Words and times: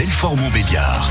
Belfort-Montbéliard. 0.00 1.10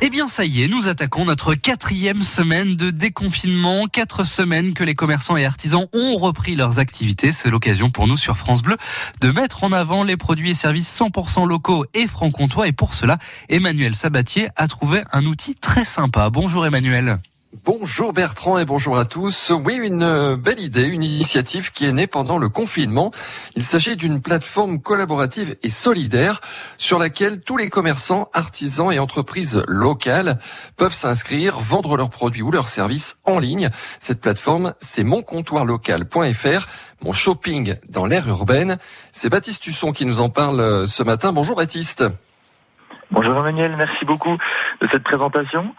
Eh 0.00 0.08
bien, 0.08 0.28
ça 0.28 0.44
y 0.44 0.62
est, 0.62 0.68
nous 0.68 0.86
attaquons 0.86 1.24
notre 1.24 1.54
quatrième 1.54 2.22
semaine 2.22 2.76
de 2.76 2.92
déconfinement. 2.92 3.88
Quatre 3.88 4.22
semaines 4.22 4.72
que 4.72 4.84
les 4.84 4.94
commerçants 4.94 5.36
et 5.36 5.44
artisans 5.44 5.88
ont 5.92 6.16
repris 6.16 6.54
leurs 6.54 6.78
activités. 6.78 7.32
C'est 7.32 7.50
l'occasion 7.50 7.90
pour 7.90 8.06
nous 8.06 8.16
sur 8.16 8.38
France 8.38 8.62
Bleu 8.62 8.76
de 9.20 9.32
mettre 9.32 9.64
en 9.64 9.72
avant 9.72 10.04
les 10.04 10.16
produits 10.16 10.52
et 10.52 10.54
services 10.54 10.96
100% 10.96 11.44
locaux 11.44 11.84
et 11.92 12.06
franc-comtois. 12.06 12.68
Et 12.68 12.72
pour 12.72 12.94
cela, 12.94 13.18
Emmanuel 13.48 13.96
Sabatier 13.96 14.48
a 14.54 14.68
trouvé 14.68 15.02
un 15.10 15.26
outil 15.26 15.56
très 15.56 15.84
sympa. 15.84 16.30
Bonjour 16.30 16.64
Emmanuel. 16.66 17.18
Bonjour 17.64 18.12
Bertrand 18.12 18.58
et 18.58 18.64
bonjour 18.64 18.98
à 18.98 19.06
tous. 19.06 19.50
Oui, 19.50 19.76
une 19.76 20.02
euh, 20.02 20.36
belle 20.36 20.60
idée, 20.60 20.82
une 20.82 21.02
initiative 21.02 21.72
qui 21.72 21.86
est 21.86 21.92
née 21.92 22.06
pendant 22.06 22.38
le 22.38 22.48
confinement. 22.48 23.12
Il 23.54 23.64
s'agit 23.64 23.96
d'une 23.96 24.20
plateforme 24.20 24.80
collaborative 24.80 25.56
et 25.62 25.70
solidaire 25.70 26.40
sur 26.76 26.98
laquelle 26.98 27.40
tous 27.40 27.56
les 27.56 27.70
commerçants, 27.70 28.28
artisans 28.34 28.92
et 28.92 28.98
entreprises 28.98 29.62
locales 29.68 30.38
peuvent 30.76 30.92
s'inscrire, 30.92 31.58
vendre 31.58 31.96
leurs 31.96 32.10
produits 32.10 32.42
ou 32.42 32.50
leurs 32.50 32.68
services 32.68 33.16
en 33.24 33.38
ligne. 33.38 33.70
Cette 34.00 34.20
plateforme, 34.20 34.74
c'est 34.78 35.04
moncomptoirlocal.fr, 35.04 36.66
mon 37.02 37.12
shopping 37.12 37.76
dans 37.88 38.06
l'ère 38.06 38.28
urbaine. 38.28 38.76
C'est 39.12 39.30
Baptiste 39.30 39.66
Husson 39.66 39.92
qui 39.92 40.04
nous 40.04 40.20
en 40.20 40.28
parle 40.28 40.60
euh, 40.60 40.86
ce 40.86 41.02
matin. 41.02 41.32
Bonjour 41.32 41.56
Baptiste. 41.56 42.04
Bonjour 43.10 43.38
Emmanuel, 43.38 43.76
merci 43.76 44.04
beaucoup 44.04 44.36
de 44.82 44.88
cette 44.90 45.04
présentation. 45.04 45.72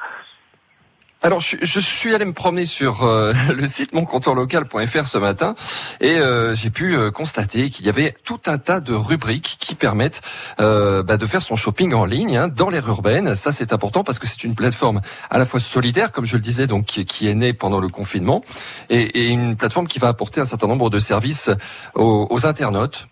Alors, 1.28 1.42
je, 1.42 1.80
suis 1.82 2.16
allé 2.16 2.24
me 2.24 2.32
promener 2.32 2.64
sur 2.64 3.04
euh, 3.04 3.34
le 3.54 3.68
site 3.68 3.92
moncomptoirlocal.fr 3.92 5.08
ce 5.08 5.18
matin 5.18 5.56
et 6.00 6.20
euh, 6.20 6.56
j'ai 6.56 6.70
pu 6.70 6.96
euh, 6.96 7.12
constater 7.12 7.70
qu'il 7.70 7.86
y 7.86 7.90
avait 7.90 8.16
tout 8.24 8.40
un 8.46 8.58
tas 8.58 8.80
de 8.80 8.94
rubriques 8.94 9.58
qui 9.60 9.76
permettent 9.76 10.22
bah, 10.58 11.18
de 11.18 11.26
faire 11.26 11.42
son 11.42 11.58
shopping 11.58 11.94
en 11.94 12.06
ligne 12.06 12.38
hein, 12.38 12.48
dans 12.48 12.70
l'aire 12.70 12.88
urbaine. 12.88 13.36
Ça, 13.36 13.52
c'est 13.52 13.74
important 13.74 14.06
parce 14.06 14.20
que 14.20 14.26
c'est 14.26 14.46
une 14.46 14.56
plateforme 14.56 15.02
à 15.30 15.38
la 15.38 15.44
fois 15.44 15.60
solidaire, 15.60 16.14
comme 16.14 16.24
je 16.24 16.38
le 16.38 16.42
disais, 16.42 16.66
donc 16.66 16.86
qui, 16.86 17.28
est 17.28 17.36
née 17.36 17.52
pendant 17.52 17.82
le 17.82 17.90
confinement, 17.90 18.42
et, 18.90 19.28
une 19.28 19.58
plateforme 19.58 19.88
qui 19.88 20.00
va 20.00 20.08
apporter 20.08 20.40
un 20.40 20.46
certain 20.46 20.68
nombre 20.68 20.90
de 20.90 21.00
services 21.00 21.50
aux, 21.94 22.46
internautes. 22.46 23.10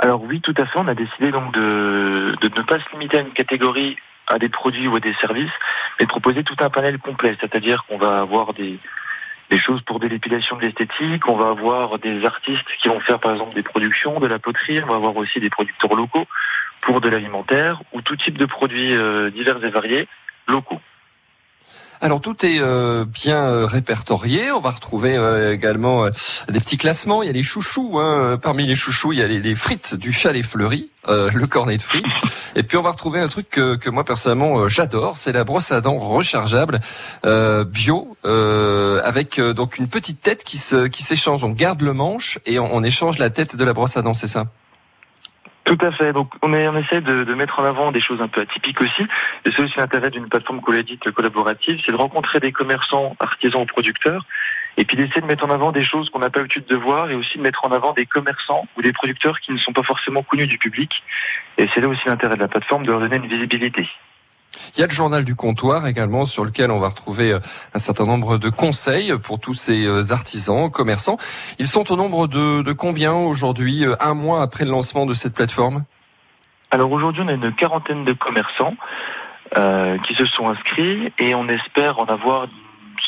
Alors 0.00 0.22
oui, 0.22 0.42
tout 0.42 0.54
à 0.58 0.66
fait. 0.66 0.78
On 0.78 0.86
a 0.86 0.94
décidé 0.94 1.30
donc 1.30 1.54
de 1.54 2.36
ne 2.42 2.62
pas 2.62 2.78
se 2.78 2.92
limiter 2.92 3.16
à 3.16 3.20
une 3.22 3.32
catégorie 3.32 3.96
à 4.26 4.38
des 4.38 4.48
produits 4.48 4.88
ou 4.88 4.96
à 4.96 5.00
des 5.00 5.14
services, 5.14 5.52
mais 6.00 6.06
proposer 6.06 6.42
tout 6.44 6.56
un 6.60 6.70
panel 6.70 6.98
complet. 6.98 7.36
C'est-à-dire 7.40 7.84
qu'on 7.86 7.98
va 7.98 8.20
avoir 8.20 8.54
des, 8.54 8.78
des 9.50 9.58
choses 9.58 9.80
pour 9.82 10.00
de 10.00 10.08
l'épilation 10.08 10.56
de 10.56 10.62
l'esthétique, 10.62 11.28
on 11.28 11.36
va 11.36 11.50
avoir 11.50 11.98
des 11.98 12.24
artistes 12.24 12.66
qui 12.80 12.88
vont 12.88 13.00
faire 13.00 13.18
par 13.18 13.32
exemple 13.32 13.54
des 13.54 13.62
productions, 13.62 14.18
de 14.18 14.26
la 14.26 14.38
poterie, 14.38 14.80
on 14.82 14.88
va 14.88 14.96
avoir 14.96 15.16
aussi 15.16 15.40
des 15.40 15.50
producteurs 15.50 15.94
locaux 15.94 16.26
pour 16.80 17.00
de 17.00 17.08
l'alimentaire 17.08 17.80
ou 17.92 18.02
tout 18.02 18.16
type 18.16 18.38
de 18.38 18.46
produits 18.46 18.94
euh, 18.94 19.30
divers 19.30 19.64
et 19.64 19.70
variés 19.70 20.08
locaux. 20.48 20.80
Alors 22.00 22.20
tout 22.20 22.44
est 22.44 22.60
euh, 22.60 23.04
bien 23.04 23.44
euh, 23.44 23.66
répertorié. 23.66 24.50
On 24.52 24.60
va 24.60 24.70
retrouver 24.70 25.16
euh, 25.16 25.54
également 25.54 26.08
des 26.48 26.60
petits 26.60 26.76
classements. 26.76 27.22
Il 27.22 27.26
y 27.26 27.30
a 27.30 27.32
les 27.32 27.42
chouchous. 27.42 27.98
Hein. 27.98 28.38
Parmi 28.40 28.66
les 28.66 28.74
chouchous, 28.74 29.12
il 29.12 29.18
y 29.18 29.22
a 29.22 29.26
les, 29.26 29.54
frites 29.54 29.94
du 29.94 30.12
chalet 30.12 30.44
fleuri, 30.44 30.90
le 31.08 31.46
cornet 31.46 31.76
de 31.76 31.82
frites. 31.82 32.04
Et 32.54 32.62
puis 32.62 32.76
on 32.76 32.82
va 32.82 32.90
retrouver 32.90 33.20
un 33.20 33.28
truc 33.28 33.48
que, 33.50 33.90
moi 33.90 34.04
personnellement 34.04 34.68
j'adore. 34.68 35.16
C'est 35.16 35.32
la 35.32 35.44
brosse 35.44 35.72
à 35.72 35.80
dents 35.80 35.98
rechargeable 35.98 36.80
bio 37.24 38.16
avec 38.24 39.40
donc 39.40 39.78
une 39.78 39.88
petite 39.88 40.20
tête 40.20 40.44
qui 40.44 40.60
qui 40.90 41.02
s'échange. 41.02 41.44
On 41.44 41.50
garde 41.50 41.80
le 41.80 41.92
manche 41.92 42.38
et 42.44 42.58
on, 42.58 42.74
on 42.74 42.82
échange 42.82 43.18
la 43.18 43.30
tête 43.30 43.56
de 43.56 43.64
la 43.64 43.72
brosse 43.72 43.96
à 43.96 44.02
dents. 44.02 44.14
C'est 44.14 44.26
ça? 44.26 44.46
Tout 45.66 45.78
à 45.82 45.90
fait. 45.90 46.12
Donc 46.12 46.32
on, 46.42 46.54
est, 46.54 46.68
on 46.68 46.76
essaie 46.76 47.00
de, 47.00 47.34
mettre 47.34 47.58
en 47.58 47.64
avant 47.64 47.90
des 47.90 48.00
choses 48.00 48.22
un 48.22 48.28
peu 48.28 48.40
atypiques 48.40 48.80
aussi. 48.80 49.02
Et 49.44 49.50
c'est 49.50 49.60
aussi 49.60 49.76
l'intérêt 49.76 50.10
d'une 50.10 50.28
plateforme 50.28 50.60
dite 50.84 51.10
collaborative, 51.10 51.80
c'est 51.84 51.92
de 51.92 51.96
rencontrer 51.96 52.38
des 52.38 52.52
commerçants, 52.52 53.16
artisans 53.18 53.62
ou 53.62 53.66
producteurs, 53.66 54.24
et 54.76 54.84
puis 54.84 54.96
d'essayer 54.96 55.20
de 55.20 55.26
mettre 55.26 55.44
en 55.44 55.50
avant 55.50 55.72
des 55.72 55.82
choses 55.82 56.08
qu'on 56.10 56.20
n'a 56.20 56.30
pas 56.30 56.38
l'habitude 56.38 56.66
de 56.66 56.76
voir, 56.76 57.10
et 57.10 57.16
aussi 57.16 57.38
de 57.38 57.42
mettre 57.42 57.64
en 57.64 57.72
avant 57.72 57.92
des 57.92 58.06
commerçants 58.06 58.66
ou 58.76 58.82
des 58.82 58.92
producteurs 58.92 59.40
qui 59.40 59.52
ne 59.52 59.58
sont 59.58 59.72
pas 59.72 59.82
forcément 59.82 60.22
connus 60.22 60.46
du 60.46 60.56
public. 60.56 61.02
Et 61.58 61.68
c'est 61.74 61.80
là 61.80 61.88
aussi 61.88 62.02
l'intérêt 62.06 62.36
de 62.36 62.40
la 62.40 62.48
plateforme 62.48 62.86
de 62.86 62.92
leur 62.92 63.00
donner 63.00 63.16
une 63.16 63.26
visibilité. 63.26 63.88
Il 64.76 64.80
y 64.80 64.84
a 64.84 64.86
le 64.86 64.92
journal 64.92 65.24
du 65.24 65.34
comptoir 65.34 65.86
également 65.86 66.26
sur 66.26 66.44
lequel 66.44 66.70
on 66.70 66.78
va 66.78 66.90
retrouver 66.90 67.32
euh, 67.32 67.38
un 67.72 67.78
certain 67.78 68.04
nombre 68.04 68.36
de 68.36 68.50
conseils 68.50 69.16
pour 69.18 69.40
tous 69.40 69.54
ces 69.54 69.86
euh, 69.86 70.12
artisans, 70.12 70.70
commerçants. 70.70 71.16
Ils 71.58 71.66
sont 71.66 71.90
au 71.90 71.96
nombre 71.96 72.26
de, 72.26 72.72
combien 72.72 73.14
aujourd'hui, 73.14 73.86
euh, 73.86 73.96
un 74.00 74.12
mois 74.12 74.42
après 74.42 74.66
le 74.66 74.70
lancement 74.70 75.06
de 75.06 75.14
cette 75.14 75.32
plateforme? 75.32 75.84
Alors 76.70 76.92
aujourd'hui, 76.92 77.22
on 77.24 77.28
a 77.28 77.32
une 77.32 77.54
quarantaine 77.54 78.04
de 78.04 78.12
commerçants 78.12 78.74
qui 80.02 80.14
se 80.16 80.26
sont 80.26 80.48
inscrits 80.48 81.12
et 81.18 81.34
on 81.36 81.48
espère 81.48 82.00
en 82.00 82.06
avoir 82.06 82.44
une 82.44 82.50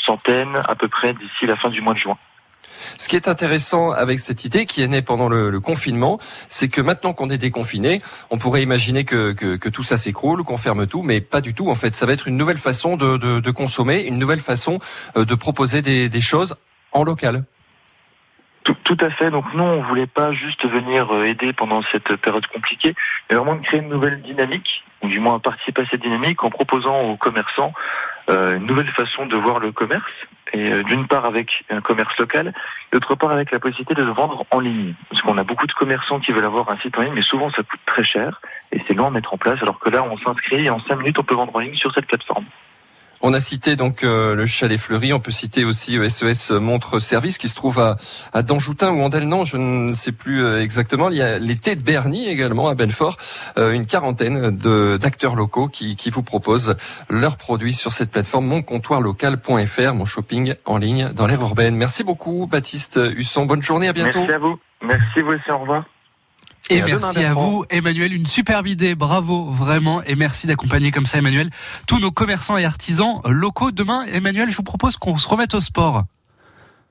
centaine 0.07 0.57
à 0.69 0.77
peu 0.77 0.87
près 0.87 1.13
d'ici 1.13 1.47
la 1.47 1.57
fin 1.57 1.69
du 1.69 1.81
mois 1.83 1.93
de 1.93 1.99
juin. 1.99 2.17
Ce 2.97 3.09
qui 3.09 3.17
est 3.17 3.29
intéressant 3.29 3.91
avec 3.91 4.21
cette 4.21 4.45
idée 4.45 4.67
qui 4.67 4.83
est 4.83 4.89
née 4.89 5.03
pendant 5.03 5.29
le, 5.29 5.59
confinement, 5.61 6.19
c'est 6.49 6.69
que 6.69 6.81
maintenant 6.81 7.13
qu'on 7.13 7.31
est 7.31 7.39
déconfiné, 7.39 8.01
on 8.31 8.39
pourrait 8.39 8.63
imaginer 8.63 9.05
que, 9.05 9.69
tout 9.69 9.83
ça 9.83 9.99
s'écroule, 9.99 10.45
qu'on 10.45 10.57
ferme 10.57 10.87
tout, 10.87 11.03
mais 11.03 11.21
pas 11.21 11.41
du 11.41 11.55
tout. 11.55 11.69
En 11.69 11.75
fait, 11.75 11.95
ça 11.95 12.07
va 12.07 12.13
être 12.13 12.29
une 12.29 12.37
nouvelle 12.37 12.59
façon 12.59 12.97
de, 12.97 13.51
consommer, 13.51 14.03
une 14.03 14.19
nouvelle 14.19 14.41
façon 14.41 14.79
euh, 15.17 15.25
de 15.25 15.35
proposer 15.35 15.83
des, 15.83 16.21
choses 16.21 16.57
en 16.93 17.05
local. 17.05 17.45
Tout, 18.65 18.77
tout, 18.85 18.97
à 19.01 19.11
fait. 19.11 19.31
Donc 19.31 19.45
nous, 19.55 19.63
on 19.63 19.83
voulait 19.83 20.07
pas 20.07 20.33
juste 20.33 20.67
venir 20.67 21.13
euh, 21.13 21.23
aider 21.23 21.53
pendant 21.53 21.81
cette 21.91 22.17
période 22.17 22.47
compliquée, 22.49 22.95
mais 23.31 23.37
vraiment 23.37 23.57
de 23.57 23.63
créer 23.63 23.81
une 23.81 23.89
nouvelle 23.89 24.21
dynamique, 24.21 24.85
ou 25.03 25.09
du 25.09 25.21
moins 25.21 25.39
participer 25.39 25.83
à 25.83 25.87
cette 25.87 26.03
dynamique 26.03 26.45
en 26.45 26.51
proposant 26.51 27.01
aux 27.03 27.17
commerçants 27.17 27.73
une 28.29 28.67
nouvelle 28.67 28.91
façon 28.91 29.27
de 29.27 29.37
voir 29.37 29.59
le 29.59 29.73
commerce, 29.73 30.13
et 30.53 30.73
euh, 30.73 30.83
d'une 30.83 31.07
part 31.07 31.25
avec 31.25 31.65
un 31.71 31.81
commerce 31.81 32.17
local, 32.19 32.53
d'autre 32.93 33.15
part 33.15 33.31
avec 33.31 33.51
la 33.51 33.59
possibilité 33.59 33.95
de 33.95 34.03
le 34.03 34.13
vendre 34.13 34.45
en 34.51 34.61
ligne. 34.61 34.95
Parce 35.11 35.23
qu'on 35.23 35.39
a 35.39 35.45
beaucoup 35.45 35.67
de 35.67 35.73
commerçants 35.73 36.21
qui 36.21 36.33
veulent 36.33 36.45
avoir 36.45 36.71
un 36.71 36.79
site 36.79 36.97
en 36.99 37.03
ligne, 37.03 37.15
mais 37.15 37.23
souvent 37.23 37.51
ça 37.51 37.63
coûte 37.63 37.81
très 37.87 38.05
cher, 38.05 38.41
et 38.73 38.83
c'est 38.87 38.95
long 38.95 39.07
à 39.07 39.11
mettre 39.11 39.35
en 39.35 39.39
place, 39.39 39.61
alors 39.63 39.79
que 39.79 39.91
là, 39.91 40.03
on 40.03 40.17
s'inscrit 40.19 40.67
et 40.67 40.71
en 40.71 40.81
cinq 40.81 40.97
minutes, 40.97 41.19
on 41.19 41.25
peut 41.25 41.35
vendre 41.35 41.55
en 41.55 41.61
ligne 41.61 41.75
sur 41.75 41.93
cette 41.93 42.07
plateforme. 42.07 42.45
On 43.21 43.33
a 43.33 43.41
cité 43.41 43.75
donc 43.75 44.05
euh, 44.05 44.35
le 44.35 44.47
chalet 44.47 44.79
fleuri, 44.79 45.13
on 45.13 45.19
peut 45.19 45.33
citer 45.33 45.65
aussi 45.65 45.99
SES 46.09 46.53
Montre 46.53 47.01
Service 47.01 47.37
qui 47.37 47.49
se 47.49 47.57
trouve 47.57 47.81
à, 47.81 47.97
à 48.33 48.43
Danjoutin 48.43 48.93
ou 48.93 49.01
Andelnan, 49.01 49.45
je 49.45 49.57
ne 49.57 49.93
sais 49.93 50.13
plus 50.13 50.45
euh, 50.45 50.63
exactement. 50.63 51.11
Il 51.11 51.17
y 51.17 51.23
a 51.23 51.39
l'été 51.39 51.75
de 51.75 51.83
Berny 51.83 52.29
également 52.29 52.69
à 52.69 52.75
Belfort, 52.75 53.17
euh, 53.59 53.73
une 53.73 53.87
quarantaine 53.87 54.57
d'acteurs 54.99 55.35
locaux 55.35 55.69
qui, 55.69 55.97
qui, 55.97 56.11
vous 56.11 56.23
proposent 56.23 56.77
leurs 57.11 57.37
produits 57.37 57.75
sur 57.75 57.93
cette 57.93 58.11
plateforme 58.11 58.47
moncomptoirlocal.fr, 58.47 59.95
mon 59.95 60.05
shopping 60.05 60.55
en 60.65 60.79
ligne 60.79 61.13
dans 61.13 61.27
l'air 61.27 61.41
urbaine. 61.41 61.75
Merci 61.77 62.05
beaucoup 62.05 62.47
Baptiste 62.47 63.01
Husson, 63.17 63.47
bonne 63.47 63.63
journée, 63.63 63.89
à 63.89 63.93
bientôt. 63.93 64.21
Merci 64.21 64.35
à 64.35 64.39
vous, 64.39 64.59
merci 64.83 65.23
vous 65.23 65.33
aussi, 65.33 65.51
au 65.51 65.59
revoir. 65.59 65.85
Et, 66.71 66.79
et 66.79 66.83
merci 66.83 67.19
à 67.21 67.33
vous, 67.35 67.65
Emmanuel. 67.71 68.13
Une 68.13 68.27
superbe 68.27 68.67
idée. 68.67 68.95
Bravo, 68.95 69.47
vraiment. 69.51 70.03
Et 70.03 70.15
merci 70.15 70.47
d'accompagner 70.47 70.91
comme 70.91 71.07
ça, 71.07 71.19
Emmanuel, 71.19 71.51
tous 71.87 71.99
nos 71.99 72.11
commerçants 72.11 72.57
et 72.57 72.65
artisans 72.65 73.21
locaux. 73.25 73.71
Demain, 73.71 74.05
Emmanuel, 74.13 74.51
je 74.51 74.57
vous 74.57 74.63
propose 74.63 74.97
qu'on 74.97 75.19
se 75.19 75.29
remette 75.29 75.55
au 75.55 75.61
sport. 75.61 76.05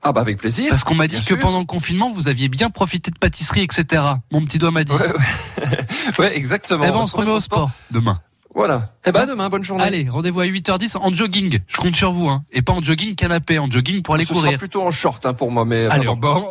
Ah 0.02 0.12
bah 0.12 0.20
avec 0.20 0.38
plaisir. 0.38 0.70
Parce 0.70 0.84
qu'on 0.84 0.94
m'a 0.94 1.08
dit 1.08 1.18
que 1.18 1.24
sûr. 1.24 1.38
pendant 1.40 1.58
le 1.58 1.64
confinement, 1.64 2.10
vous 2.10 2.28
aviez 2.28 2.48
bien 2.48 2.70
profité 2.70 3.10
de 3.10 3.18
pâtisserie, 3.18 3.62
etc. 3.62 4.02
Mon 4.30 4.44
petit 4.44 4.58
doigt 4.58 4.70
m'a 4.70 4.84
dit. 4.84 4.92
Ouais, 4.92 4.98
ouais. 4.98 5.78
ouais 6.18 6.36
exactement. 6.36 6.84
Eh 6.86 6.90
ben, 6.90 6.96
on, 6.96 7.00
on 7.00 7.06
se 7.06 7.16
remet 7.16 7.32
au 7.32 7.40
sport, 7.40 7.70
sport 7.70 7.70
demain. 7.90 8.20
Voilà. 8.58 8.86
Eh 9.06 9.12
ben 9.12 9.24
demain, 9.24 9.48
bonne 9.48 9.62
journée. 9.62 9.84
Allez, 9.84 10.08
rendez-vous 10.08 10.40
à 10.40 10.44
8h10 10.46 10.96
en 10.98 11.12
jogging. 11.12 11.60
Je 11.68 11.76
compte 11.76 11.94
sur 11.94 12.10
vous, 12.10 12.26
hein. 12.28 12.42
Et 12.50 12.60
pas 12.60 12.72
en 12.72 12.82
jogging 12.82 13.14
canapé, 13.14 13.60
en 13.60 13.70
jogging 13.70 14.02
pour 14.02 14.16
aller 14.16 14.24
Ce 14.24 14.32
courir. 14.32 14.48
Sera 14.50 14.58
plutôt 14.58 14.82
en 14.82 14.90
short 14.90 15.24
hein, 15.26 15.32
pour 15.32 15.52
moi, 15.52 15.64
mais. 15.64 15.86
Allez, 15.86 16.06
bon. 16.06 16.16
bah, 16.16 16.42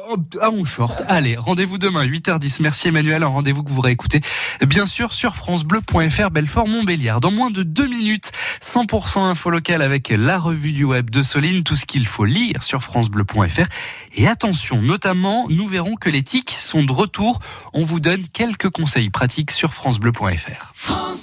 en, 0.41 0.47
en 0.47 0.63
short. 0.63 1.03
Allez, 1.09 1.35
rendez-vous 1.35 1.77
demain 1.77 2.05
8h10. 2.05 2.61
Merci 2.61 2.87
Emmanuel. 2.87 3.23
Un 3.23 3.27
rendez-vous 3.27 3.61
que 3.61 3.69
vous 3.69 3.81
réécoutez 3.81 4.21
bien 4.65 4.85
sûr 4.85 5.11
sur 5.11 5.35
francebleu.fr 5.35 6.31
Belfort 6.31 6.69
Montbéliard. 6.69 7.19
Dans 7.19 7.31
moins 7.31 7.51
de 7.51 7.63
deux 7.63 7.87
minutes, 7.87 8.31
100% 8.65 9.19
info 9.19 9.49
locale 9.49 9.81
avec 9.81 10.07
la 10.07 10.39
revue 10.39 10.71
du 10.71 10.85
web 10.85 11.09
de 11.09 11.21
Soline, 11.21 11.63
tout 11.63 11.75
ce 11.75 11.85
qu'il 11.85 12.07
faut 12.07 12.23
lire 12.23 12.63
sur 12.63 12.83
francebleu.fr. 12.83 13.67
Et 14.15 14.29
attention, 14.29 14.81
notamment, 14.81 15.47
nous 15.49 15.67
verrons 15.67 15.95
que 15.95 16.09
les 16.09 16.23
tics 16.23 16.55
sont 16.57 16.85
de 16.85 16.91
retour. 16.93 17.39
On 17.73 17.83
vous 17.83 17.99
donne 17.99 18.25
quelques 18.27 18.69
conseils 18.69 19.09
pratiques 19.09 19.51
sur 19.51 19.73
francebleu.fr. 19.73 20.71
France 20.73 21.17